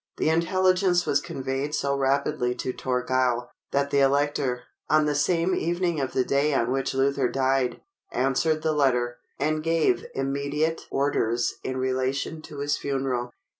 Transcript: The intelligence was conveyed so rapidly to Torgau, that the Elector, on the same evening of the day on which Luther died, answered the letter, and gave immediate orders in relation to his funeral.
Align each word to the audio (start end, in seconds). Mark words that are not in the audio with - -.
The 0.17 0.29
intelligence 0.29 1.05
was 1.05 1.21
conveyed 1.21 1.75
so 1.75 1.95
rapidly 1.95 2.55
to 2.55 2.73
Torgau, 2.73 3.49
that 3.69 3.91
the 3.91 3.99
Elector, 3.99 4.63
on 4.89 5.05
the 5.05 5.13
same 5.13 5.53
evening 5.53 5.99
of 5.99 6.13
the 6.13 6.23
day 6.25 6.55
on 6.55 6.71
which 6.71 6.95
Luther 6.95 7.29
died, 7.29 7.81
answered 8.11 8.63
the 8.63 8.73
letter, 8.73 9.19
and 9.39 9.61
gave 9.61 10.07
immediate 10.15 10.87
orders 10.89 11.53
in 11.63 11.77
relation 11.77 12.41
to 12.41 12.61
his 12.61 12.77
funeral. 12.79 13.31